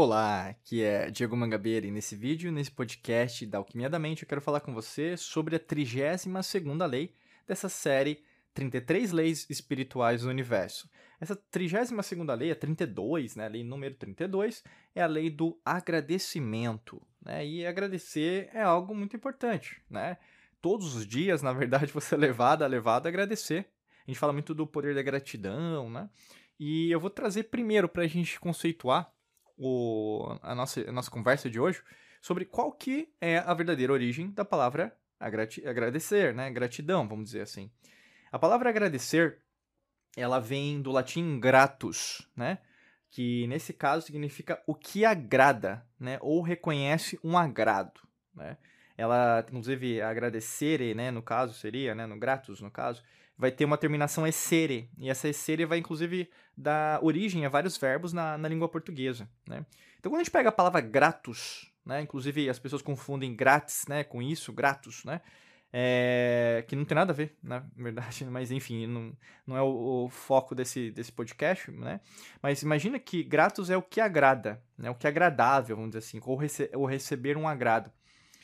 Olá, 0.00 0.50
aqui 0.50 0.80
é 0.80 1.10
Diego 1.10 1.36
Mangabeira 1.36 1.84
e 1.84 1.90
nesse 1.90 2.14
vídeo, 2.14 2.52
nesse 2.52 2.70
podcast 2.70 3.44
da 3.44 3.58
Alquimia 3.58 3.90
da 3.90 3.98
Mente, 3.98 4.22
eu 4.22 4.28
quero 4.28 4.40
falar 4.40 4.60
com 4.60 4.72
você 4.72 5.16
sobre 5.16 5.56
a 5.56 5.58
32ª 5.58 6.86
lei 6.86 7.12
dessa 7.48 7.68
série 7.68 8.22
33 8.54 9.10
Leis 9.10 9.50
Espirituais 9.50 10.22
do 10.22 10.28
Universo. 10.28 10.88
Essa 11.20 11.34
32ª 11.34 12.32
lei, 12.38 12.52
a 12.52 12.54
32, 12.54 13.34
né, 13.34 13.46
a 13.46 13.48
lei 13.48 13.64
número 13.64 13.96
32, 13.96 14.62
é 14.94 15.02
a 15.02 15.06
lei 15.08 15.30
do 15.30 15.60
agradecimento. 15.64 17.02
Né? 17.20 17.44
E 17.44 17.66
agradecer 17.66 18.50
é 18.54 18.62
algo 18.62 18.94
muito 18.94 19.16
importante. 19.16 19.82
Né? 19.90 20.16
Todos 20.62 20.94
os 20.94 21.04
dias, 21.04 21.42
na 21.42 21.52
verdade, 21.52 21.90
você 21.92 22.14
é 22.14 22.18
levado, 22.18 22.62
é 22.62 22.68
levado 22.68 23.06
a 23.06 23.08
agradecer. 23.08 23.66
A 24.06 24.10
gente 24.12 24.20
fala 24.20 24.32
muito 24.32 24.54
do 24.54 24.64
poder 24.64 24.94
da 24.94 25.02
gratidão, 25.02 25.90
né? 25.90 26.08
E 26.56 26.88
eu 26.88 27.00
vou 27.00 27.10
trazer 27.10 27.44
primeiro 27.44 27.88
para 27.88 28.04
a 28.04 28.06
gente 28.06 28.38
conceituar 28.38 29.12
o, 29.58 30.38
a, 30.40 30.54
nossa, 30.54 30.88
a 30.88 30.92
nossa 30.92 31.10
conversa 31.10 31.50
de 31.50 31.58
hoje 31.58 31.82
sobre 32.20 32.44
qual 32.44 32.72
que 32.72 33.12
é 33.20 33.38
a 33.38 33.52
verdadeira 33.52 33.92
origem 33.92 34.30
da 34.30 34.44
palavra 34.44 34.96
agradecer, 35.20 36.34
né? 36.34 36.50
Gratidão, 36.50 37.08
vamos 37.08 37.26
dizer 37.26 37.42
assim. 37.42 37.70
A 38.30 38.38
palavra 38.38 38.70
agradecer, 38.70 39.42
ela 40.16 40.38
vem 40.38 40.80
do 40.80 40.92
latim 40.92 41.40
gratus, 41.40 42.28
né? 42.36 42.58
Que 43.10 43.46
nesse 43.46 43.72
caso 43.72 44.06
significa 44.06 44.62
o 44.66 44.74
que 44.74 45.04
agrada, 45.04 45.84
né? 45.98 46.18
Ou 46.20 46.40
reconhece 46.42 47.18
um 47.24 47.36
agrado, 47.36 48.00
né? 48.34 48.56
Ela, 48.98 49.46
inclusive, 49.48 50.02
agradecer, 50.02 50.92
né? 50.96 51.12
No 51.12 51.22
caso 51.22 51.54
seria, 51.54 51.94
né? 51.94 52.04
No 52.04 52.18
gratus, 52.18 52.60
no 52.60 52.68
caso, 52.68 53.00
vai 53.38 53.52
ter 53.52 53.64
uma 53.64 53.78
terminação 53.78 54.26
essere. 54.26 54.90
E 54.98 55.08
essa 55.08 55.28
essere 55.28 55.64
vai, 55.64 55.78
inclusive, 55.78 56.28
dar 56.56 56.98
origem 57.00 57.46
a 57.46 57.48
vários 57.48 57.76
verbos 57.76 58.12
na, 58.12 58.36
na 58.36 58.48
língua 58.48 58.68
portuguesa, 58.68 59.30
né? 59.48 59.64
Então, 60.00 60.10
quando 60.10 60.20
a 60.20 60.24
gente 60.24 60.32
pega 60.32 60.48
a 60.48 60.52
palavra 60.52 60.80
gratus, 60.80 61.72
né? 61.86 62.02
Inclusive, 62.02 62.50
as 62.50 62.58
pessoas 62.58 62.82
confundem 62.82 63.36
grátis, 63.36 63.84
né? 63.88 64.02
Com 64.02 64.20
isso, 64.20 64.52
gratus, 64.52 65.04
né? 65.04 65.20
É, 65.72 66.64
que 66.66 66.74
não 66.74 66.84
tem 66.84 66.94
nada 66.96 67.12
a 67.12 67.14
ver, 67.14 67.36
na 67.42 67.62
verdade, 67.76 68.24
mas 68.26 68.50
enfim, 68.50 68.86
não, 68.86 69.12
não 69.46 69.54
é 69.54 69.60
o, 69.60 70.06
o, 70.06 70.08
foco 70.08 70.54
desse, 70.54 70.90
desse 70.90 71.12
podcast, 71.12 71.70
né? 71.70 72.00
Mas 72.42 72.62
imagina 72.62 72.98
que 72.98 73.22
gratos 73.22 73.68
é 73.68 73.76
o 73.76 73.82
que 73.82 74.00
agrada, 74.00 74.60
né? 74.76 74.90
O 74.90 74.94
que 74.94 75.06
é 75.06 75.10
agradável, 75.10 75.76
vamos 75.76 75.90
dizer 75.90 75.98
assim, 75.98 76.20
ou, 76.24 76.36
rece 76.36 76.70
ou 76.74 76.84
receber 76.84 77.36
um 77.36 77.46
agrado. 77.46 77.92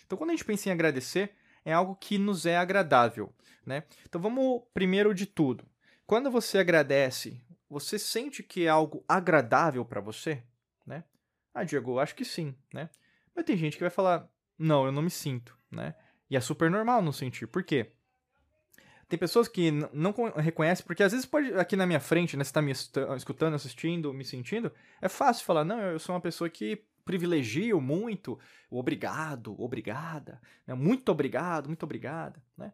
Então, 0.06 0.18
quando 0.18 0.30
a 0.30 0.32
gente 0.32 0.44
pensa 0.44 0.68
em 0.68 0.72
agradecer, 0.72 1.34
é 1.64 1.72
algo 1.72 1.96
que 1.96 2.18
nos 2.18 2.46
é 2.46 2.56
agradável, 2.56 3.32
né? 3.64 3.84
Então, 4.06 4.20
vamos 4.20 4.62
primeiro 4.72 5.14
de 5.14 5.26
tudo. 5.26 5.64
Quando 6.06 6.30
você 6.30 6.58
agradece, 6.58 7.40
você 7.68 7.98
sente 7.98 8.42
que 8.42 8.66
é 8.66 8.68
algo 8.68 9.04
agradável 9.08 9.84
para 9.84 10.00
você, 10.00 10.42
né? 10.86 11.04
Ah, 11.54 11.64
Diego, 11.64 11.98
acho 11.98 12.14
que 12.14 12.24
sim, 12.24 12.54
né? 12.72 12.90
Mas 13.34 13.44
tem 13.44 13.56
gente 13.56 13.76
que 13.76 13.82
vai 13.82 13.90
falar, 13.90 14.28
não, 14.58 14.86
eu 14.86 14.92
não 14.92 15.02
me 15.02 15.10
sinto, 15.10 15.56
né? 15.70 15.94
E 16.30 16.36
é 16.36 16.40
super 16.40 16.70
normal 16.70 17.02
não 17.02 17.12
sentir. 17.12 17.46
Por 17.46 17.62
quê? 17.62 17.92
Tem 19.08 19.18
pessoas 19.18 19.48
que 19.48 19.70
não 19.70 20.14
reconhecem, 20.36 20.84
porque 20.84 21.02
às 21.02 21.12
vezes 21.12 21.26
pode, 21.26 21.52
aqui 21.54 21.76
na 21.76 21.86
minha 21.86 22.00
frente, 22.00 22.36
né, 22.36 22.44
você 22.44 22.52
tá 22.52 22.62
me 22.62 22.72
escutando, 22.72 23.54
assistindo, 23.54 24.12
me 24.14 24.24
sentindo, 24.24 24.72
é 25.00 25.08
fácil 25.08 25.44
falar, 25.44 25.64
não, 25.64 25.78
eu 25.78 25.98
sou 25.98 26.14
uma 26.14 26.20
pessoa 26.20 26.48
que 26.48 26.82
privilegio 27.04 27.80
muito 27.80 28.38
o 28.70 28.78
obrigado, 28.78 29.60
obrigada, 29.60 30.40
né, 30.66 30.74
muito 30.74 31.10
obrigado, 31.10 31.66
muito 31.66 31.82
obrigada, 31.82 32.42
né? 32.56 32.72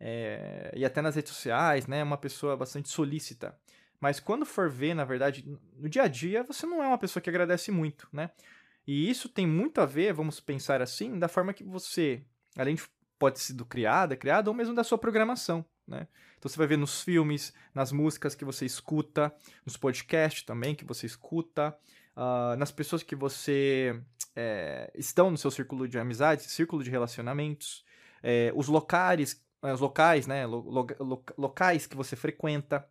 É, 0.00 0.72
e 0.76 0.84
até 0.84 1.02
nas 1.02 1.16
redes 1.16 1.32
sociais, 1.32 1.86
né, 1.86 2.02
uma 2.02 2.16
pessoa 2.16 2.56
bastante 2.56 2.88
solícita. 2.88 3.58
Mas 4.00 4.20
quando 4.20 4.46
for 4.46 4.70
ver, 4.70 4.94
na 4.94 5.04
verdade, 5.04 5.44
no 5.76 5.88
dia 5.88 6.02
a 6.02 6.08
dia, 6.08 6.44
você 6.44 6.66
não 6.66 6.82
é 6.82 6.86
uma 6.86 6.98
pessoa 6.98 7.20
que 7.20 7.28
agradece 7.28 7.72
muito, 7.72 8.08
né? 8.12 8.30
E 8.86 9.10
isso 9.10 9.28
tem 9.28 9.46
muito 9.46 9.80
a 9.80 9.86
ver, 9.86 10.12
vamos 10.14 10.40
pensar 10.40 10.80
assim, 10.80 11.18
da 11.18 11.28
forma 11.28 11.52
que 11.52 11.64
você, 11.64 12.22
além 12.56 12.76
de 12.76 12.82
pode 13.18 13.40
sido 13.40 13.66
criada, 13.66 14.16
criada, 14.16 14.48
ou 14.48 14.54
mesmo 14.54 14.74
da 14.74 14.84
sua 14.84 14.96
programação, 14.96 15.64
né? 15.86 16.06
Então 16.38 16.48
você 16.48 16.56
vai 16.56 16.68
ver 16.68 16.78
nos 16.78 17.02
filmes, 17.02 17.52
nas 17.74 17.90
músicas 17.90 18.34
que 18.34 18.44
você 18.44 18.64
escuta, 18.64 19.34
nos 19.66 19.76
podcasts 19.76 20.44
também 20.44 20.74
que 20.74 20.84
você 20.84 21.04
escuta, 21.04 21.76
uh, 22.18 22.56
nas 22.56 22.72
pessoas 22.72 23.02
que 23.02 23.14
você 23.14 23.98
é, 24.34 24.90
estão 24.94 25.30
no 25.30 25.38
seu 25.38 25.50
círculo 25.50 25.86
de 25.86 25.98
amizades, 25.98 26.50
círculo 26.50 26.82
de 26.82 26.90
relacionamentos, 26.90 27.84
é, 28.22 28.52
os 28.54 28.66
locais, 28.66 29.40
os 29.62 29.80
locais, 29.80 30.26
né? 30.26 30.44
Lo, 30.44 30.60
lo, 30.98 31.24
locais 31.36 31.86
que 31.86 31.96
você 31.96 32.16
frequenta. 32.16 32.86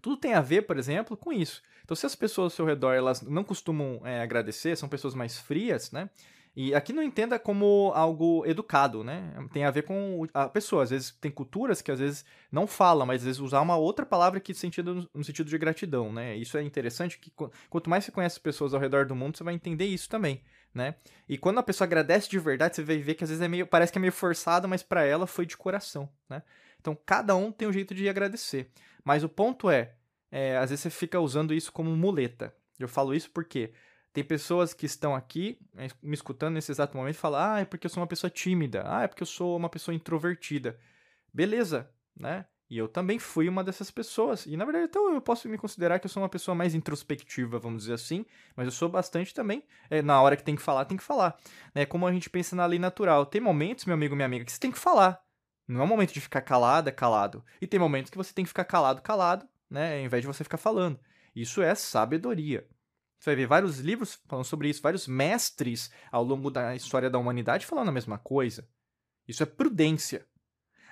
Tudo 0.00 0.16
tem 0.16 0.34
a 0.34 0.40
ver, 0.40 0.62
por 0.62 0.78
exemplo, 0.78 1.16
com 1.16 1.32
isso. 1.32 1.62
Então, 1.84 1.96
se 1.96 2.06
as 2.06 2.14
pessoas 2.14 2.52
ao 2.52 2.56
seu 2.56 2.64
redor 2.64 2.94
elas 2.94 3.22
não 3.22 3.44
costumam 3.44 4.00
é, 4.04 4.22
agradecer, 4.22 4.76
são 4.76 4.88
pessoas 4.88 5.14
mais 5.14 5.38
frias, 5.38 5.90
né? 5.90 6.08
E 6.54 6.74
aqui 6.74 6.92
não 6.92 7.02
entenda 7.02 7.38
como 7.38 7.92
algo 7.94 8.44
educado, 8.44 9.02
né? 9.02 9.32
Tem 9.54 9.64
a 9.64 9.70
ver 9.70 9.82
com 9.82 10.26
a 10.34 10.48
pessoa. 10.48 10.82
Às 10.82 10.90
vezes 10.90 11.10
tem 11.18 11.30
culturas 11.30 11.80
que 11.80 11.90
às 11.90 11.98
vezes 11.98 12.26
não 12.50 12.66
falam, 12.66 13.06
mas 13.06 13.22
às 13.22 13.24
vezes 13.24 13.40
usar 13.40 13.62
uma 13.62 13.76
outra 13.76 14.04
palavra 14.04 14.38
que 14.38 14.52
sentido, 14.52 15.08
no 15.14 15.24
sentido 15.24 15.48
de 15.48 15.56
gratidão, 15.56 16.12
né? 16.12 16.36
Isso 16.36 16.58
é 16.58 16.62
interessante 16.62 17.18
que 17.18 17.32
quanto 17.70 17.88
mais 17.88 18.04
você 18.04 18.12
conhece 18.12 18.38
pessoas 18.38 18.74
ao 18.74 18.80
redor 18.80 19.06
do 19.06 19.16
mundo, 19.16 19.38
você 19.38 19.44
vai 19.44 19.54
entender 19.54 19.86
isso 19.86 20.10
também, 20.10 20.42
né? 20.74 20.96
E 21.26 21.38
quando 21.38 21.58
a 21.58 21.62
pessoa 21.62 21.86
agradece 21.86 22.28
de 22.28 22.38
verdade, 22.38 22.76
você 22.76 22.82
vai 22.82 22.98
ver 22.98 23.14
que 23.14 23.24
às 23.24 23.30
vezes 23.30 23.42
é 23.42 23.48
meio, 23.48 23.66
parece 23.66 23.90
que 23.90 23.98
é 23.98 24.00
meio 24.00 24.12
forçado, 24.12 24.68
mas 24.68 24.82
para 24.82 25.04
ela 25.04 25.26
foi 25.26 25.46
de 25.46 25.56
coração, 25.56 26.06
né? 26.28 26.42
Então 26.78 26.94
cada 27.06 27.34
um 27.34 27.50
tem 27.50 27.66
um 27.66 27.72
jeito 27.72 27.94
de 27.94 28.06
agradecer. 28.10 28.70
Mas 29.02 29.24
o 29.24 29.28
ponto 29.28 29.70
é, 29.70 29.94
é 30.30 30.58
às 30.58 30.68
vezes 30.68 30.82
você 30.82 30.90
fica 30.90 31.18
usando 31.18 31.54
isso 31.54 31.72
como 31.72 31.96
muleta. 31.96 32.54
Eu 32.78 32.88
falo 32.88 33.14
isso 33.14 33.30
porque 33.30 33.72
tem 34.12 34.22
pessoas 34.22 34.74
que 34.74 34.86
estão 34.86 35.14
aqui 35.14 35.58
eh, 35.76 35.88
me 36.02 36.14
escutando 36.14 36.54
nesse 36.54 36.70
exato 36.70 36.96
momento 36.96 37.14
e 37.14 37.18
falam: 37.18 37.40
ah, 37.40 37.60
é 37.60 37.64
porque 37.64 37.86
eu 37.86 37.90
sou 37.90 38.02
uma 38.02 38.06
pessoa 38.06 38.30
tímida, 38.30 38.84
ah, 38.86 39.02
é 39.02 39.08
porque 39.08 39.22
eu 39.22 39.26
sou 39.26 39.56
uma 39.56 39.68
pessoa 39.68 39.94
introvertida. 39.94 40.78
Beleza, 41.32 41.90
né? 42.16 42.46
E 42.68 42.78
eu 42.78 42.88
também 42.88 43.18
fui 43.18 43.48
uma 43.48 43.62
dessas 43.62 43.90
pessoas. 43.90 44.46
E 44.46 44.56
na 44.56 44.64
verdade, 44.64 44.86
então 44.86 45.12
eu 45.14 45.20
posso 45.20 45.46
me 45.48 45.58
considerar 45.58 45.98
que 45.98 46.06
eu 46.06 46.10
sou 46.10 46.22
uma 46.22 46.28
pessoa 46.28 46.54
mais 46.54 46.74
introspectiva, 46.74 47.58
vamos 47.58 47.82
dizer 47.82 47.94
assim. 47.94 48.24
Mas 48.56 48.66
eu 48.66 48.72
sou 48.72 48.88
bastante 48.88 49.34
também. 49.34 49.62
É, 49.90 50.00
na 50.00 50.20
hora 50.22 50.36
que 50.36 50.42
tem 50.42 50.56
que 50.56 50.62
falar, 50.62 50.86
tem 50.86 50.96
que 50.96 51.02
falar. 51.02 51.38
É 51.74 51.84
como 51.84 52.06
a 52.06 52.12
gente 52.12 52.30
pensa 52.30 52.56
na 52.56 52.64
lei 52.64 52.78
natural. 52.78 53.26
Tem 53.26 53.42
momentos, 53.42 53.84
meu 53.84 53.94
amigo, 53.94 54.16
minha 54.16 54.24
amiga, 54.24 54.44
que 54.44 54.52
você 54.52 54.58
tem 54.58 54.72
que 54.72 54.78
falar. 54.78 55.22
Não 55.68 55.82
é 55.82 55.86
momento 55.86 56.14
de 56.14 56.20
ficar 56.20 56.40
calado, 56.40 56.88
é 56.88 56.92
calado. 56.92 57.44
E 57.60 57.66
tem 57.66 57.78
momentos 57.78 58.10
que 58.10 58.16
você 58.16 58.32
tem 58.32 58.44
que 58.44 58.48
ficar 58.48 58.64
calado, 58.64 59.02
calado, 59.02 59.46
né? 59.68 59.98
Ao 59.98 60.04
invés 60.06 60.22
de 60.22 60.26
você 60.26 60.42
ficar 60.42 60.56
falando. 60.56 60.98
Isso 61.36 61.60
é 61.60 61.74
sabedoria. 61.74 62.66
Você 63.22 63.30
vai 63.30 63.36
ver 63.36 63.46
vários 63.46 63.78
livros 63.78 64.18
falando 64.26 64.44
sobre 64.44 64.68
isso, 64.68 64.82
vários 64.82 65.06
mestres 65.06 65.92
ao 66.10 66.24
longo 66.24 66.50
da 66.50 66.74
história 66.74 67.08
da 67.08 67.20
humanidade 67.20 67.64
falando 67.64 67.88
a 67.88 67.92
mesma 67.92 68.18
coisa. 68.18 68.68
Isso 69.28 69.44
é 69.44 69.46
prudência. 69.46 70.26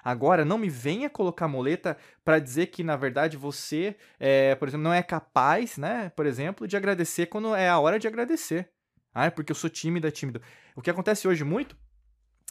Agora, 0.05 0.45
não 0.45 0.57
me 0.57 0.69
venha 0.69 1.11
colocar 1.11 1.49
muleta 1.49 1.99
para 2.25 2.39
dizer 2.39 2.69
que, 2.69 2.85
na 2.85 2.95
verdade, 2.95 3.37
você, 3.37 3.97
é, 4.17 4.55
por 4.55 4.69
exemplo, 4.69 4.85
não 4.85 4.95
é 4.95 5.03
capaz, 5.03 5.77
né, 5.77 6.11
por 6.11 6.25
exemplo, 6.25 6.69
de 6.69 6.77
agradecer 6.77 7.27
quando 7.27 7.53
é 7.53 7.69
a 7.69 7.81
hora 7.81 7.99
de 7.99 8.07
agradecer. 8.07 8.71
Ah, 9.13 9.25
é 9.25 9.31
porque 9.31 9.51
eu 9.51 9.57
sou 9.57 9.69
tímida, 9.69 10.09
tímido. 10.09 10.41
O 10.77 10.83
que 10.83 10.89
acontece 10.89 11.27
hoje 11.27 11.43
muito 11.43 11.77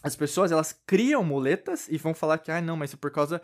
as 0.02 0.16
pessoas 0.16 0.52
elas 0.52 0.80
criam 0.86 1.24
muletas 1.24 1.88
e 1.90 1.98
vão 1.98 2.14
falar 2.14 2.38
que 2.38 2.52
ah 2.52 2.62
não 2.62 2.78
mas 2.78 2.94
é 2.94 2.98
por 2.98 3.12
causa 3.12 3.42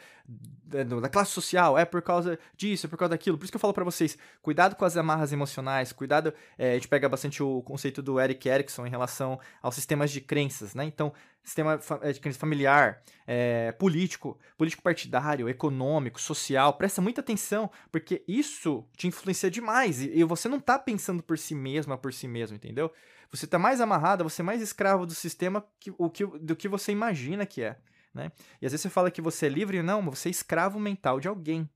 da 0.63 1.10
classe 1.10 1.31
social 1.31 1.78
é 1.78 1.84
por 1.84 2.02
causa 2.02 2.40
disso 2.56 2.86
é 2.86 2.90
por 2.90 2.98
causa 2.98 3.10
daquilo. 3.10 3.38
Por 3.38 3.44
isso 3.44 3.52
que 3.52 3.57
eu 3.57 3.62
falo 3.62 3.74
para 3.74 3.84
vocês 3.84 4.18
cuidado 4.42 4.75
com 4.75 4.86
as 4.86 4.96
amarras 4.96 5.34
emocionais 5.34 5.92
cuidado 5.92 6.34
é, 6.57 6.72
a 6.72 6.74
gente 6.75 6.88
pega 6.88 7.10
bastante 7.10 7.44
o 7.44 7.62
conceito 7.62 8.02
do 8.02 8.19
Eric 8.19 8.48
Erickson 8.48 8.86
em 8.86 8.90
relação 8.90 9.40
aos 9.62 9.75
sistemas 9.75 10.12
de 10.12 10.22
crenças 10.22 10.74
né? 10.74 10.86
Então 10.86 11.13
sistema 11.44 11.80
é, 12.02 12.12
de 12.13 12.19
crença 12.19 12.40
familiar 12.40 13.04
é, 13.28 13.74
político 13.74 14.40
político 14.57 14.81
partidário 14.81 15.50
econômico 15.50 16.22
social 16.22 16.74
presta 16.74 17.02
muita 17.02 17.19
atenção 17.19 17.69
porque 17.92 18.24
isso 18.28 18.86
te 18.96 19.07
influencia 19.07 19.52
demais 19.52 20.02
e, 20.02 20.19
e 20.19 20.24
você 20.24 20.48
não 20.48 20.60
tá 20.60 20.80
pensando 20.80 21.22
por 21.22 21.38
si 21.38 21.54
mesma 21.54 21.98
por 21.98 22.13
si 22.13 22.28
mesmo 22.28 22.56
entendeu 22.56 22.92
você 23.35 23.45
está 23.45 23.57
mais 23.57 23.81
amarrado, 23.81 24.23
você 24.23 24.41
é 24.41 24.45
mais 24.45 24.61
escravo 24.61 25.05
do 25.05 25.13
sistema 25.13 25.65
que, 25.79 25.93
o 25.97 26.09
que, 26.09 26.25
do 26.25 26.55
que 26.55 26.67
você 26.67 26.91
imagina 26.91 27.45
que 27.45 27.61
é. 27.61 27.77
Né? 28.13 28.31
E 28.61 28.65
às 28.65 28.71
vezes 28.71 28.81
você 28.81 28.89
fala 28.89 29.11
que 29.11 29.21
você 29.21 29.47
é 29.47 29.49
livre, 29.49 29.81
não, 29.81 30.01
mas 30.01 30.19
você 30.19 30.29
é 30.29 30.31
escravo 30.31 30.79
mental 30.79 31.19
de 31.19 31.27
alguém. 31.27 31.69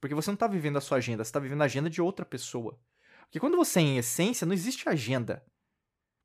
Porque 0.00 0.14
você 0.14 0.30
não 0.30 0.34
está 0.34 0.46
vivendo 0.46 0.76
a 0.76 0.80
sua 0.80 0.98
agenda, 0.98 1.22
você 1.22 1.28
está 1.28 1.38
vivendo 1.38 1.62
a 1.62 1.66
agenda 1.66 1.88
de 1.88 2.02
outra 2.02 2.24
pessoa. 2.24 2.78
Porque 3.22 3.40
quando 3.40 3.56
você 3.56 3.78
é 3.80 3.82
em 3.82 3.98
essência, 3.98 4.46
não 4.46 4.54
existe 4.54 4.88
agenda. 4.88 5.44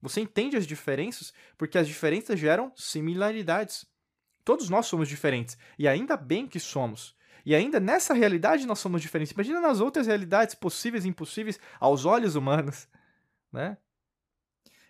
Você 0.01 0.19
entende 0.21 0.57
as 0.57 0.65
diferenças 0.65 1.31
porque 1.57 1.77
as 1.77 1.87
diferenças 1.87 2.39
geram 2.39 2.71
similaridades. 2.75 3.85
Todos 4.43 4.69
nós 4.69 4.87
somos 4.87 5.07
diferentes. 5.07 5.57
E 5.77 5.87
ainda 5.87 6.17
bem 6.17 6.47
que 6.47 6.59
somos. 6.59 7.15
E 7.45 7.55
ainda 7.55 7.79
nessa 7.79 8.13
realidade 8.13 8.65
nós 8.65 8.79
somos 8.79 9.01
diferentes. 9.01 9.33
Imagina 9.33 9.61
nas 9.61 9.79
outras 9.79 10.07
realidades 10.07 10.55
possíveis 10.55 11.05
e 11.05 11.09
impossíveis 11.09 11.59
aos 11.79 12.05
olhos 12.05 12.35
humanos, 12.35 12.87
né? 13.51 13.77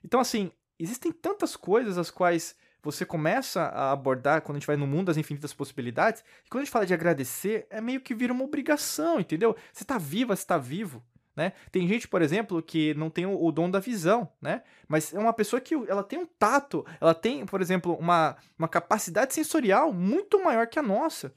Então, 0.03 0.19
assim, 0.19 0.51
existem 0.79 1.11
tantas 1.11 1.55
coisas 1.55 1.97
as 1.97 2.09
quais 2.09 2.55
você 2.83 3.05
começa 3.05 3.61
a 3.61 3.91
abordar 3.91 4.41
quando 4.41 4.55
a 4.55 4.59
gente 4.59 4.67
vai 4.67 4.75
no 4.75 4.87
mundo 4.87 5.07
das 5.07 5.17
infinitas 5.17 5.53
possibilidades, 5.53 6.23
e 6.45 6.49
quando 6.49 6.61
a 6.61 6.65
gente 6.65 6.71
fala 6.71 6.85
de 6.85 6.93
agradecer, 6.93 7.67
é 7.69 7.79
meio 7.79 8.01
que 8.01 8.15
vira 8.15 8.33
uma 8.33 8.43
obrigação, 8.43 9.19
entendeu? 9.19 9.55
Você 9.71 9.83
está 9.83 9.97
viva, 9.97 10.35
você 10.35 10.41
está 10.41 10.57
vivo. 10.57 11.03
Né? 11.35 11.53
Tem 11.71 11.87
gente, 11.87 12.07
por 12.07 12.21
exemplo, 12.21 12.61
que 12.61 12.93
não 12.95 13.09
tem 13.09 13.25
o, 13.25 13.51
dom 13.51 13.69
da 13.69 13.79
visão, 13.79 14.29
né? 14.41 14.63
Mas 14.87 15.13
é 15.13 15.19
uma 15.19 15.31
pessoa 15.31 15.61
que 15.61 15.73
ela 15.73 16.03
tem 16.03 16.19
um 16.19 16.25
tato, 16.25 16.85
ela 16.99 17.15
tem, 17.15 17.45
por 17.45 17.61
exemplo, 17.61 17.95
uma, 17.95 18.35
uma 18.59 18.67
capacidade 18.67 19.33
sensorial 19.33 19.93
muito 19.93 20.43
maior 20.43 20.67
que 20.67 20.77
a 20.77 20.83
nossa. 20.83 21.33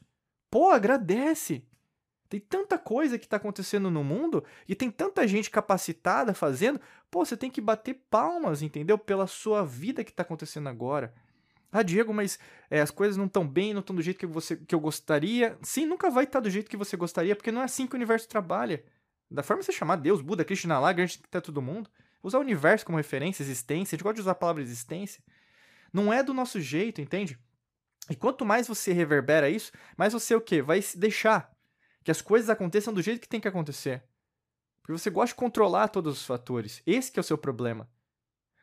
Pô, 0.51 0.71
agradece. 0.71 1.65
Tem 2.29 2.41
tanta 2.41 2.79
coisa 2.79 3.19
que 3.19 3.27
está 3.27 3.37
acontecendo 3.37 3.91
no 3.91 4.03
mundo 4.03 4.43
e 4.69 4.75
tem 4.75 4.91
tanta 4.91 5.27
gente 5.29 5.51
capacitada 5.51 6.35
fazendo. 6.35 6.81
Pô, 7.11 7.25
você 7.25 7.37
tem 7.37 7.51
que 7.51 7.61
bater 7.61 7.95
palmas, 8.11 8.63
entendeu? 8.63 8.99
Pela 8.99 9.27
sua 9.27 9.65
vida 9.65 10.03
que 10.03 10.11
está 10.11 10.23
acontecendo 10.23 10.69
agora. 10.69 11.15
Ah, 11.71 11.83
Diego, 11.83 12.15
mas 12.15 12.39
é, 12.71 12.81
as 12.81 12.91
coisas 12.91 13.17
não 13.17 13.27
estão 13.27 13.47
bem, 13.47 13.75
não 13.75 13.81
estão 13.81 13.97
do 13.97 14.03
jeito 14.03 14.19
que, 14.19 14.27
você, 14.27 14.57
que 14.57 14.75
eu 14.75 14.81
gostaria. 14.81 15.59
Sim, 15.61 15.87
nunca 15.87 16.09
vai 16.09 16.25
estar 16.25 16.39
tá 16.39 16.45
do 16.45 16.51
jeito 16.51 16.71
que 16.71 16.77
você 16.77 16.97
gostaria, 16.97 17.35
porque 17.35 17.51
não 17.51 17.63
é 17.63 17.65
assim 17.65 17.87
que 17.87 17.95
o 17.95 17.97
universo 17.97 18.29
trabalha. 18.29 18.85
Da 19.31 19.43
forma 19.43 19.61
que 19.61 19.67
você 19.67 19.73
chamar 19.73 19.97
Deus, 19.97 20.21
Buda, 20.21 20.45
Krishna 20.45 20.79
lá, 20.79 20.93
grande 20.93 21.19
que 21.19 21.29
tá 21.29 21.41
todo 21.41 21.61
mundo. 21.61 21.91
Usar 22.23 22.39
o 22.39 22.43
universo 22.43 22.87
como 22.87 22.97
referência, 22.97 23.43
existência. 23.43 23.95
A 23.95 23.97
gente 23.97 24.05
gosta 24.05 24.15
de 24.15 24.21
usar 24.21 24.33
a 24.33 24.37
palavra 24.37 24.63
existência. 24.63 25.23
Não 25.93 26.13
é 26.13 26.23
do 26.23 26.33
nosso 26.33 26.61
jeito, 26.61 27.01
entende? 27.01 27.39
E 28.09 28.15
quanto 28.17 28.45
mais 28.45 28.69
você 28.69 28.93
reverbera 28.93 29.49
isso, 29.49 29.73
mais 29.97 30.13
você 30.13 30.35
o 30.35 30.41
quê? 30.41 30.63
Vai 30.63 30.83
deixar 30.97 31.54
que 32.05 32.11
as 32.11 32.21
coisas 32.21 32.51
aconteçam 32.51 32.93
do 32.93 33.03
jeito 33.03 33.21
que 33.21 33.29
tem 33.29 33.41
que 33.41 33.49
acontecer. 33.49 34.05
Porque 34.81 34.93
você 34.93 35.09
gosta 35.09 35.35
de 35.35 35.41
controlar 35.41 35.89
todos 35.89 36.21
os 36.21 36.27
fatores. 36.27 36.83
Esse 36.87 37.11
é 37.17 37.21
o 37.21 37.25
seu 37.25 37.39
problema. 37.39 37.91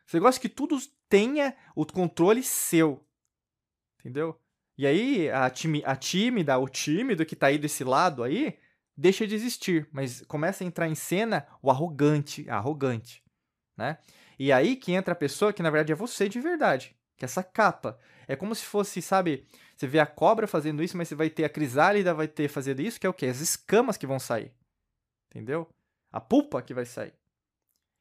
Você 0.05 0.19
gosta 0.19 0.39
que 0.39 0.47
tudo 0.47 0.77
tenha 1.09 1.55
o 1.75 1.85
controle 1.85 2.43
seu. 2.43 3.03
Entendeu? 3.99 4.39
E 4.77 4.85
aí, 4.85 5.29
a, 5.29 5.49
time, 5.49 5.81
a 5.85 5.95
tímida, 5.95 6.57
o 6.57 6.69
tímido 6.69 7.25
que 7.25 7.35
tá 7.35 7.47
aí 7.47 7.57
desse 7.57 7.83
lado 7.83 8.23
aí, 8.23 8.57
deixa 8.95 9.25
de 9.25 9.35
existir, 9.35 9.87
mas 9.91 10.21
começa 10.21 10.63
a 10.63 10.67
entrar 10.67 10.87
em 10.87 10.95
cena 10.95 11.47
o 11.61 11.71
arrogante, 11.71 12.49
arrogante, 12.49 13.23
né? 13.75 13.97
E 14.39 14.51
aí 14.51 14.75
que 14.75 14.91
entra 14.91 15.13
a 15.13 15.15
pessoa 15.15 15.53
que 15.53 15.61
na 15.61 15.69
verdade 15.69 15.91
é 15.91 15.95
você 15.95 16.27
de 16.27 16.39
verdade, 16.39 16.95
que 17.17 17.25
é 17.25 17.27
essa 17.27 17.43
capa. 17.43 17.99
É 18.27 18.35
como 18.35 18.55
se 18.55 18.65
fosse, 18.65 19.01
sabe, 19.01 19.45
você 19.81 19.87
vê 19.87 19.99
a 19.99 20.05
cobra 20.05 20.45
fazendo 20.45 20.83
isso, 20.83 20.95
mas 20.95 21.07
você 21.07 21.15
vai 21.15 21.27
ter 21.27 21.43
a 21.43 21.49
crisálida 21.49 22.13
vai 22.13 22.27
ter 22.27 22.47
fazendo 22.47 22.81
isso, 22.81 22.99
que 22.99 23.07
é 23.07 23.09
o 23.09 23.13
quê? 23.13 23.25
As 23.25 23.39
escamas 23.39 23.97
que 23.97 24.05
vão 24.05 24.19
sair. 24.19 24.53
Entendeu? 25.27 25.67
A 26.11 26.21
pulpa 26.21 26.61
que 26.61 26.71
vai 26.71 26.85
sair. 26.85 27.15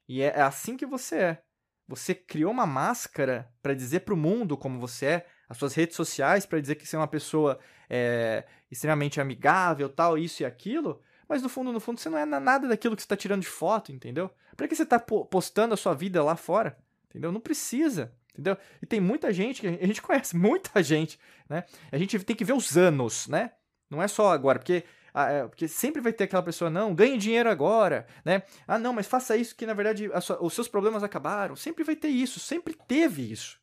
E 0.07 0.21
é, 0.21 0.27
é 0.27 0.43
assim 0.43 0.77
que 0.77 0.85
você 0.85 1.17
é. 1.17 1.43
Você 1.89 2.15
criou 2.15 2.53
uma 2.53 2.67
máscara 2.67 3.51
para 3.63 3.73
dizer 3.73 4.01
para 4.01 4.13
o 4.13 4.17
mundo 4.17 4.59
como 4.59 4.79
você 4.79 5.07
é, 5.07 5.27
as 5.49 5.57
suas 5.57 5.73
redes 5.73 5.97
sociais 5.97 6.45
para 6.45 6.61
dizer 6.61 6.75
que 6.75 6.87
você 6.87 6.97
é 6.97 6.99
uma 6.99 7.09
pessoa 7.09 7.59
é, 7.89 8.47
extremamente 8.71 9.19
amigável, 9.19 9.89
tal, 9.89 10.19
isso 10.19 10.43
e 10.43 10.45
aquilo, 10.45 11.01
mas 11.27 11.43
no 11.43 11.49
fundo, 11.49 11.73
no 11.73 11.81
fundo, 11.81 11.99
você 11.99 12.11
não 12.11 12.19
é 12.19 12.27
nada 12.27 12.69
daquilo 12.69 12.95
que 12.95 13.01
você 13.01 13.07
está 13.07 13.17
tirando 13.17 13.41
de 13.41 13.49
foto, 13.49 13.91
entendeu? 13.91 14.31
Para 14.55 14.69
que 14.69 14.77
você 14.77 14.83
está 14.83 15.01
postando 15.01 15.73
a 15.73 15.79
sua 15.79 15.95
vida 15.95 16.23
lá 16.23 16.37
fora? 16.37 16.79
Entendeu? 17.09 17.33
Não 17.33 17.41
precisa 17.41 18.13
entendeu? 18.33 18.57
E 18.83 18.87
tem 18.87 19.01
muita 19.01 19.33
gente 19.33 19.61
que 19.61 19.67
a 19.67 19.87
gente 19.87 20.03
conhece, 20.03 20.35
muita 20.37 20.83
gente, 20.83 21.19
né? 21.49 21.65
A 21.91 21.99
gente 21.99 22.19
tem 22.21 22.37
que 22.37 22.45
ver 22.45 22.53
os 22.53 22.77
anos, 22.77 23.29
né? 23.29 23.53
Não 23.91 24.03
é 24.03 24.09
só 24.09 24.33
agora, 24.33 24.59
porque, 24.59 24.85
ah, 25.13 25.47
porque 25.49 25.67
sempre 25.67 26.01
vai 26.01 26.13
ter 26.13 26.25
aquela 26.25 26.43
pessoa, 26.43 26.71
não, 26.71 26.95
ganhe 26.95 27.19
dinheiro 27.19 27.51
agora, 27.51 28.07
né? 28.25 28.43
Ah, 28.67 28.79
não, 28.79 28.93
mas 28.93 29.07
faça 29.07 29.37
isso 29.37 29.57
que 29.57 29.67
na 29.67 29.75
verdade 29.75 30.09
sua, 30.23 30.43
os 30.43 30.55
seus 30.55 30.69
problemas 30.69 31.03
acabaram. 31.03 31.57
Sempre 31.57 31.83
vai 31.83 31.97
ter 31.97 32.09
isso, 32.09 32.39
sempre 32.39 32.75
teve 32.87 33.31
isso. 33.31 33.59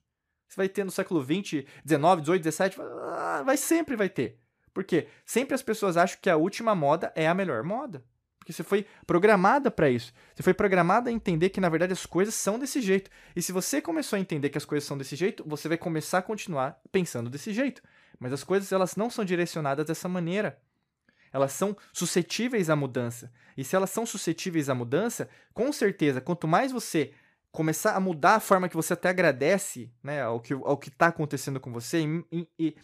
Você 0.48 0.56
vai 0.56 0.70
ter 0.70 0.84
no 0.84 0.92
século 0.92 1.22
20, 1.22 1.68
19, 1.84 2.22
18, 2.22 2.44
17, 2.44 2.78
vai 3.46 3.58
sempre 3.58 3.96
vai 3.96 4.10
ter. 4.10 4.40
Por 4.74 4.84
quê? 4.84 5.08
Sempre 5.26 5.56
as 5.56 5.62
pessoas 5.62 5.98
acham 5.98 6.20
que 6.22 6.30
a 6.30 6.38
última 6.38 6.76
moda 6.76 7.12
é 7.16 7.28
a 7.28 7.34
melhor 7.34 7.64
moda. 7.64 8.04
Porque 8.48 8.54
você 8.54 8.64
foi 8.64 8.86
programada 9.06 9.70
para 9.70 9.90
isso. 9.90 10.14
Você 10.34 10.42
foi 10.42 10.54
programada 10.54 11.10
a 11.10 11.14
entender 11.14 11.50
que, 11.50 11.60
na 11.60 11.68
verdade, 11.68 11.92
as 11.92 12.06
coisas 12.06 12.34
são 12.34 12.58
desse 12.58 12.80
jeito. 12.80 13.12
E 13.36 13.42
se 13.42 13.52
você 13.52 13.82
começou 13.82 14.16
a 14.16 14.22
entender 14.22 14.50
que 14.50 14.58
as 14.58 14.64
coisas 14.64 14.88
são 14.88 14.98
desse 14.98 15.18
jeito, 15.18 15.44
você 15.46 15.68
vai 15.68 15.78
começar 15.78 16.20
a 16.20 16.22
continuar 16.22 16.80
pensando 16.90 17.30
desse 17.30 17.52
jeito. 17.52 17.84
Mas 18.18 18.32
as 18.32 18.46
coisas, 18.46 18.72
elas 18.72 18.96
não 18.96 19.10
são 19.10 19.26
direcionadas 19.26 19.86
dessa 19.86 20.08
maneira. 20.08 20.58
Elas 21.34 21.52
são 21.52 21.76
suscetíveis 21.92 22.70
à 22.70 22.76
mudança. 22.76 23.30
E 23.58 23.66
se 23.66 23.76
elas 23.76 23.90
são 23.90 24.06
suscetíveis 24.06 24.70
à 24.70 24.74
mudança, 24.74 25.28
com 25.54 25.74
certeza, 25.74 26.22
quanto 26.22 26.48
mais 26.48 26.72
você 26.72 27.12
começar 27.52 27.98
a 27.98 28.00
mudar 28.00 28.36
a 28.36 28.40
forma 28.40 28.70
que 28.70 28.78
você 28.78 28.94
até 28.94 29.10
agradece 29.10 29.92
né, 30.02 30.22
ao 30.22 30.40
que 30.40 30.54
ao 30.54 30.80
está 30.82 31.08
acontecendo 31.08 31.60
com 31.60 31.74
você 31.74 32.02
e, 32.32 32.48
e 32.58 32.78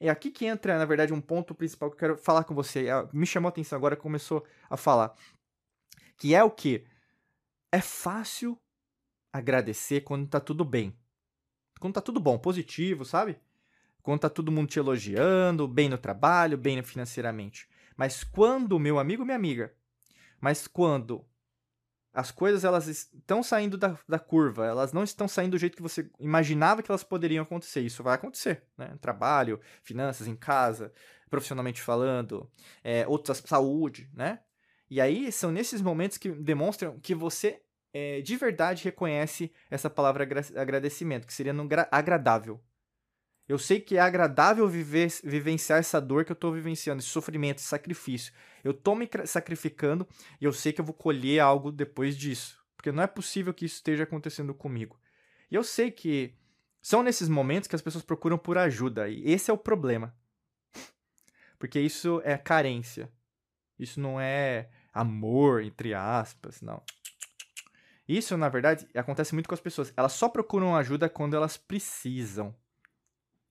é 0.00 0.08
aqui 0.08 0.30
que 0.30 0.46
entra, 0.46 0.78
na 0.78 0.84
verdade, 0.84 1.12
um 1.12 1.20
ponto 1.20 1.54
principal 1.54 1.90
que 1.90 1.96
eu 1.96 1.98
quero 1.98 2.16
falar 2.18 2.44
com 2.44 2.54
você. 2.54 2.88
É, 2.88 3.08
me 3.12 3.26
chamou 3.26 3.48
a 3.48 3.50
atenção 3.50 3.76
agora, 3.76 3.96
começou 3.96 4.44
a 4.68 4.76
falar. 4.76 5.14
Que 6.16 6.34
é 6.34 6.42
o 6.42 6.50
que? 6.50 6.84
É 7.72 7.80
fácil 7.80 8.58
agradecer 9.32 10.02
quando 10.02 10.28
tá 10.28 10.40
tudo 10.40 10.64
bem. 10.64 10.96
Quando 11.80 11.94
tá 11.94 12.00
tudo 12.00 12.20
bom, 12.20 12.38
positivo, 12.38 13.04
sabe? 13.04 13.38
Quando 14.02 14.20
tá 14.20 14.30
todo 14.30 14.52
mundo 14.52 14.68
te 14.68 14.78
elogiando, 14.78 15.68
bem 15.68 15.88
no 15.88 15.98
trabalho, 15.98 16.56
bem 16.56 16.82
financeiramente. 16.82 17.68
Mas 17.96 18.24
quando, 18.24 18.78
meu 18.78 18.98
amigo, 18.98 19.24
minha 19.24 19.36
amiga, 19.36 19.74
mas 20.40 20.66
quando 20.66 21.24
as 22.18 22.32
coisas 22.32 22.64
elas 22.64 22.88
estão 22.88 23.44
saindo 23.44 23.78
da, 23.78 23.96
da 24.08 24.18
curva, 24.18 24.66
elas 24.66 24.92
não 24.92 25.04
estão 25.04 25.28
saindo 25.28 25.52
do 25.52 25.58
jeito 25.58 25.76
que 25.76 25.82
você 25.82 26.10
imaginava 26.18 26.82
que 26.82 26.90
elas 26.90 27.04
poderiam 27.04 27.44
acontecer. 27.44 27.80
Isso 27.80 28.02
vai 28.02 28.16
acontecer, 28.16 28.64
né? 28.76 28.98
Trabalho, 29.00 29.60
finanças, 29.84 30.26
em 30.26 30.34
casa, 30.34 30.92
profissionalmente 31.30 31.80
falando, 31.80 32.50
é, 32.82 33.06
outras 33.06 33.40
saúde, 33.46 34.10
né? 34.12 34.40
E 34.90 35.00
aí 35.00 35.30
são 35.30 35.52
nesses 35.52 35.80
momentos 35.80 36.18
que 36.18 36.28
demonstram 36.28 36.98
que 36.98 37.14
você 37.14 37.62
é, 37.92 38.20
de 38.20 38.36
verdade 38.36 38.82
reconhece 38.82 39.52
essa 39.70 39.88
palavra 39.88 40.26
agradecimento, 40.56 41.24
que 41.24 41.32
seria 41.32 41.54
agradável. 41.88 42.60
Eu 43.48 43.58
sei 43.58 43.80
que 43.80 43.96
é 43.96 44.00
agradável 44.00 44.68
viver, 44.68 45.08
vivenciar 45.24 45.78
essa 45.78 45.98
dor 45.98 46.24
que 46.24 46.30
eu 46.30 46.34
estou 46.34 46.52
vivenciando, 46.52 47.00
esse 47.00 47.08
sofrimento, 47.08 47.58
esse 47.58 47.68
sacrifício. 47.68 48.30
Eu 48.62 48.72
estou 48.72 48.94
me 48.94 49.08
sacrificando 49.24 50.06
e 50.38 50.44
eu 50.44 50.52
sei 50.52 50.70
que 50.70 50.82
eu 50.82 50.84
vou 50.84 50.92
colher 50.92 51.40
algo 51.40 51.72
depois 51.72 52.14
disso. 52.14 52.62
Porque 52.76 52.92
não 52.92 53.02
é 53.02 53.06
possível 53.06 53.54
que 53.54 53.64
isso 53.64 53.76
esteja 53.76 54.02
acontecendo 54.04 54.52
comigo. 54.52 55.00
E 55.50 55.54
eu 55.54 55.64
sei 55.64 55.90
que 55.90 56.34
são 56.82 57.02
nesses 57.02 57.26
momentos 57.26 57.66
que 57.66 57.74
as 57.74 57.80
pessoas 57.80 58.04
procuram 58.04 58.36
por 58.36 58.58
ajuda. 58.58 59.08
E 59.08 59.22
esse 59.24 59.50
é 59.50 59.54
o 59.54 59.58
problema. 59.58 60.14
Porque 61.58 61.80
isso 61.80 62.20
é 62.24 62.36
carência. 62.36 63.10
Isso 63.78 63.98
não 63.98 64.20
é 64.20 64.68
amor, 64.92 65.62
entre 65.62 65.94
aspas, 65.94 66.60
não. 66.60 66.82
Isso, 68.06 68.36
na 68.36 68.48
verdade, 68.50 68.86
acontece 68.94 69.32
muito 69.32 69.48
com 69.48 69.54
as 69.54 69.60
pessoas. 69.60 69.92
Elas 69.96 70.12
só 70.12 70.28
procuram 70.28 70.76
ajuda 70.76 71.08
quando 71.08 71.34
elas 71.34 71.56
precisam 71.56 72.54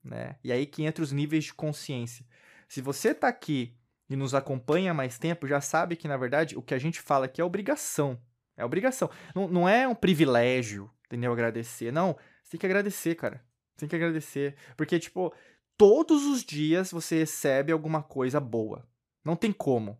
né? 0.08 0.36
E 0.42 0.50
aí 0.50 0.66
que 0.66 0.84
entra 0.84 1.02
os 1.02 1.12
níveis 1.12 1.44
de 1.44 1.54
consciência. 1.54 2.24
Se 2.68 2.80
você 2.80 3.10
está 3.10 3.28
aqui 3.28 3.76
e 4.08 4.16
nos 4.16 4.34
acompanha 4.34 4.90
há 4.90 4.94
mais 4.94 5.18
tempo, 5.18 5.46
já 5.46 5.60
sabe 5.60 5.96
que, 5.96 6.08
na 6.08 6.16
verdade, 6.16 6.56
o 6.56 6.62
que 6.62 6.74
a 6.74 6.78
gente 6.78 7.00
fala 7.00 7.26
aqui 7.26 7.40
é 7.40 7.44
obrigação. 7.44 8.18
É 8.56 8.64
obrigação. 8.64 9.10
Não, 9.34 9.48
não 9.48 9.68
é 9.68 9.86
um 9.86 9.94
privilégio, 9.94 10.90
entendeu? 11.06 11.32
Agradecer. 11.32 11.92
Não, 11.92 12.16
você 12.42 12.52
tem 12.52 12.60
que 12.60 12.66
agradecer, 12.66 13.14
cara. 13.14 13.44
Você 13.74 13.80
tem 13.80 13.88
que 13.88 13.96
agradecer. 13.96 14.56
Porque, 14.76 14.98
tipo, 14.98 15.32
todos 15.76 16.24
os 16.24 16.42
dias 16.42 16.90
você 16.90 17.18
recebe 17.18 17.70
alguma 17.70 18.02
coisa 18.02 18.40
boa. 18.40 18.86
Não 19.24 19.36
tem 19.36 19.52
como. 19.52 19.98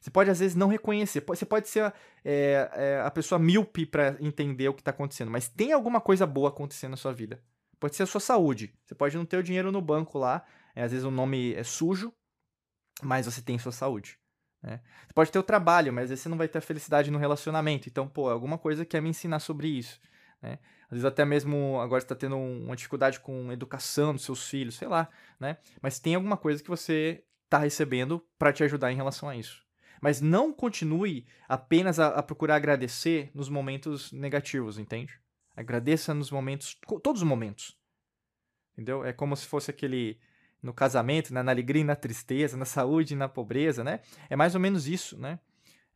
Você 0.00 0.10
pode, 0.10 0.30
às 0.30 0.40
vezes, 0.40 0.56
não 0.56 0.68
reconhecer. 0.68 1.22
Você 1.26 1.44
pode 1.44 1.68
ser 1.68 1.92
é, 2.24 2.70
é, 2.72 3.02
a 3.04 3.10
pessoa 3.10 3.38
míope 3.38 3.84
para 3.84 4.16
entender 4.20 4.68
o 4.68 4.74
que 4.74 4.80
está 4.80 4.90
acontecendo. 4.90 5.30
Mas 5.30 5.48
tem 5.48 5.72
alguma 5.72 6.00
coisa 6.00 6.26
boa 6.26 6.48
acontecendo 6.48 6.92
na 6.92 6.96
sua 6.96 7.12
vida. 7.12 7.42
Pode 7.78 7.96
ser 7.96 8.02
a 8.02 8.06
sua 8.06 8.20
saúde. 8.20 8.74
Você 8.84 8.94
pode 8.94 9.16
não 9.16 9.24
ter 9.24 9.36
o 9.36 9.42
dinheiro 9.42 9.70
no 9.70 9.80
banco 9.80 10.18
lá, 10.18 10.44
é, 10.74 10.82
às 10.82 10.92
vezes 10.92 11.04
o 11.04 11.10
nome 11.10 11.54
é 11.54 11.62
sujo, 11.62 12.12
mas 13.02 13.26
você 13.26 13.40
tem 13.40 13.58
sua 13.58 13.72
saúde. 13.72 14.18
Né? 14.62 14.80
Você 15.06 15.12
pode 15.14 15.30
ter 15.30 15.38
o 15.38 15.42
trabalho, 15.42 15.92
mas 15.92 16.04
às 16.04 16.10
vezes 16.10 16.22
você 16.22 16.28
não 16.28 16.38
vai 16.38 16.48
ter 16.48 16.58
a 16.58 16.62
felicidade 16.62 17.10
no 17.10 17.18
relacionamento. 17.18 17.88
Então, 17.88 18.08
pô, 18.08 18.28
alguma 18.28 18.58
coisa 18.58 18.84
quer 18.84 19.00
me 19.00 19.08
ensinar 19.08 19.38
sobre 19.40 19.68
isso. 19.68 20.00
né? 20.42 20.58
Às 20.84 20.92
vezes 20.92 21.04
até 21.04 21.24
mesmo 21.24 21.80
agora 21.80 22.02
está 22.02 22.14
tendo 22.14 22.36
uma 22.36 22.74
dificuldade 22.74 23.20
com 23.20 23.52
educação 23.52 24.14
dos 24.14 24.24
seus 24.24 24.48
filhos, 24.48 24.76
sei 24.76 24.88
lá, 24.88 25.08
né? 25.38 25.58
Mas 25.82 25.98
tem 25.98 26.14
alguma 26.14 26.36
coisa 26.36 26.62
que 26.62 26.70
você 26.70 27.22
está 27.44 27.58
recebendo 27.58 28.24
para 28.38 28.52
te 28.52 28.64
ajudar 28.64 28.90
em 28.90 28.96
relação 28.96 29.28
a 29.28 29.36
isso. 29.36 29.62
Mas 30.00 30.20
não 30.20 30.52
continue 30.52 31.26
apenas 31.48 31.98
a, 31.98 32.08
a, 32.08 32.22
procurar 32.22 32.56
agradecer 32.56 33.30
nos 33.34 33.48
momentos 33.48 34.12
negativos, 34.12 34.78
entende? 34.78 35.20
Agradeça 35.58 36.14
nos 36.14 36.30
momentos, 36.30 36.78
todos 37.02 37.20
os 37.20 37.28
momentos. 37.28 37.76
Entendeu? 38.74 39.04
É 39.04 39.12
como 39.12 39.34
se 39.34 39.44
fosse 39.44 39.72
aquele 39.72 40.20
no 40.62 40.72
casamento, 40.72 41.34
né? 41.34 41.42
na 41.42 41.50
alegria 41.50 41.82
e 41.82 41.84
na 41.84 41.96
tristeza, 41.96 42.56
na 42.56 42.64
saúde 42.64 43.14
e 43.14 43.16
na 43.16 43.28
pobreza, 43.28 43.82
né? 43.82 44.00
É 44.30 44.36
mais 44.36 44.54
ou 44.54 44.60
menos 44.60 44.86
isso, 44.86 45.18
né? 45.18 45.40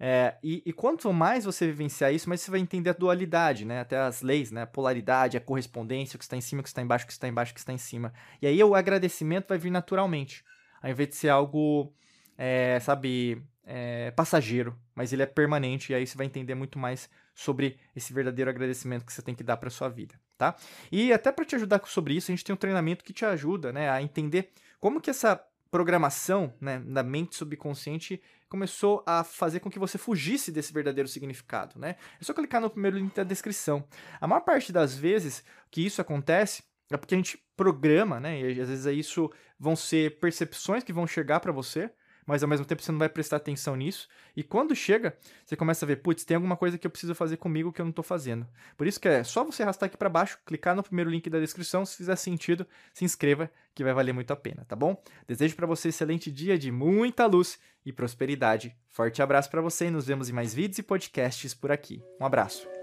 É, 0.00 0.36
e, 0.42 0.64
e, 0.66 0.72
quanto 0.72 1.12
mais 1.12 1.44
você 1.44 1.64
vivenciar 1.64 2.12
isso, 2.12 2.28
mais 2.28 2.40
você 2.40 2.50
vai 2.50 2.58
entender 2.58 2.90
a 2.90 2.92
dualidade, 2.92 3.64
né? 3.64 3.80
Até 3.80 3.96
as 3.96 4.20
leis, 4.20 4.50
né? 4.50 4.62
A 4.62 4.66
polaridade, 4.66 5.36
a 5.36 5.40
correspondência, 5.40 6.16
o 6.16 6.18
que 6.18 6.24
está 6.24 6.36
em 6.36 6.40
cima, 6.40 6.60
o 6.60 6.62
que 6.64 6.68
está 6.68 6.82
embaixo, 6.82 7.04
o 7.04 7.06
que 7.06 7.12
está 7.12 7.28
embaixo, 7.28 7.52
o 7.52 7.54
que 7.54 7.60
está 7.60 7.72
em 7.72 7.78
cima. 7.78 8.12
E 8.40 8.48
aí 8.48 8.64
o 8.64 8.74
agradecimento 8.74 9.46
vai 9.48 9.58
vir 9.58 9.70
naturalmente, 9.70 10.44
ao 10.82 10.90
invés 10.90 11.08
de 11.08 11.14
ser 11.14 11.28
algo, 11.28 11.94
é, 12.36 12.80
sabe, 12.80 13.40
é, 13.64 14.10
passageiro, 14.10 14.76
mas 14.94 15.12
ele 15.12 15.22
é 15.22 15.26
permanente 15.26 15.92
e 15.92 15.94
aí 15.94 16.06
você 16.06 16.16
vai 16.16 16.26
entender 16.26 16.54
muito 16.54 16.78
mais 16.78 17.08
sobre 17.34 17.78
esse 17.94 18.12
verdadeiro 18.12 18.50
agradecimento 18.50 19.04
que 19.04 19.12
você 19.12 19.22
tem 19.22 19.34
que 19.34 19.44
dar 19.44 19.56
para 19.56 19.70
sua 19.70 19.88
vida, 19.88 20.14
tá? 20.36 20.56
E 20.90 21.12
até 21.12 21.30
para 21.30 21.44
te 21.44 21.54
ajudar 21.54 21.80
sobre 21.86 22.14
isso, 22.14 22.30
a 22.30 22.34
gente 22.34 22.44
tem 22.44 22.52
um 22.54 22.58
treinamento 22.58 23.04
que 23.04 23.12
te 23.12 23.24
ajuda, 23.24 23.72
né, 23.72 23.88
a 23.88 24.02
entender 24.02 24.50
como 24.80 25.00
que 25.00 25.10
essa 25.10 25.40
programação, 25.70 26.52
né, 26.60 26.80
da 26.80 27.02
mente 27.02 27.36
subconsciente 27.36 28.20
começou 28.48 29.02
a 29.06 29.24
fazer 29.24 29.60
com 29.60 29.70
que 29.70 29.78
você 29.78 29.96
fugisse 29.96 30.52
desse 30.52 30.70
verdadeiro 30.70 31.08
significado, 31.08 31.78
né? 31.78 31.96
É 32.20 32.24
só 32.24 32.34
clicar 32.34 32.60
no 32.60 32.68
primeiro 32.68 32.98
link 32.98 33.14
da 33.14 33.24
descrição. 33.24 33.82
A 34.20 34.28
maior 34.28 34.42
parte 34.42 34.70
das 34.70 34.94
vezes 34.94 35.42
que 35.70 35.86
isso 35.86 36.02
acontece 36.02 36.62
é 36.90 36.96
porque 36.98 37.14
a 37.14 37.16
gente 37.16 37.42
programa, 37.56 38.20
né? 38.20 38.38
E 38.38 38.60
às 38.60 38.68
vezes 38.68 38.84
é 38.84 38.92
isso 38.92 39.32
vão 39.58 39.74
ser 39.74 40.18
percepções 40.18 40.84
que 40.84 40.92
vão 40.92 41.06
chegar 41.06 41.40
para 41.40 41.52
você, 41.52 41.90
mas 42.26 42.42
ao 42.42 42.48
mesmo 42.48 42.64
tempo 42.64 42.82
você 42.82 42.92
não 42.92 42.98
vai 42.98 43.08
prestar 43.08 43.36
atenção 43.36 43.76
nisso. 43.76 44.08
E 44.36 44.42
quando 44.42 44.74
chega, 44.74 45.16
você 45.44 45.56
começa 45.56 45.84
a 45.84 45.88
ver, 45.88 45.96
putz, 45.96 46.24
tem 46.24 46.34
alguma 46.34 46.56
coisa 46.56 46.78
que 46.78 46.86
eu 46.86 46.90
preciso 46.90 47.14
fazer 47.14 47.36
comigo 47.36 47.72
que 47.72 47.80
eu 47.80 47.84
não 47.84 47.90
estou 47.90 48.04
fazendo. 48.04 48.46
Por 48.76 48.86
isso 48.86 49.00
que 49.00 49.08
é 49.08 49.24
só 49.24 49.44
você 49.44 49.62
arrastar 49.62 49.86
aqui 49.86 49.96
para 49.96 50.08
baixo, 50.08 50.38
clicar 50.46 50.74
no 50.74 50.82
primeiro 50.82 51.10
link 51.10 51.28
da 51.28 51.38
descrição, 51.38 51.84
se 51.84 51.96
fizer 51.96 52.16
sentido, 52.16 52.66
se 52.92 53.04
inscreva, 53.04 53.50
que 53.74 53.84
vai 53.84 53.92
valer 53.92 54.12
muito 54.12 54.32
a 54.32 54.36
pena, 54.36 54.64
tá 54.66 54.76
bom? 54.76 55.00
Desejo 55.26 55.56
para 55.56 55.66
você 55.66 55.88
um 55.88 55.90
excelente 55.90 56.30
dia 56.30 56.58
de 56.58 56.70
muita 56.70 57.26
luz 57.26 57.58
e 57.84 57.92
prosperidade. 57.92 58.76
Forte 58.88 59.22
abraço 59.22 59.50
para 59.50 59.60
você 59.60 59.86
e 59.86 59.90
nos 59.90 60.06
vemos 60.06 60.28
em 60.28 60.32
mais 60.32 60.54
vídeos 60.54 60.78
e 60.78 60.82
podcasts 60.82 61.54
por 61.54 61.72
aqui. 61.72 62.02
Um 62.20 62.26
abraço. 62.26 62.81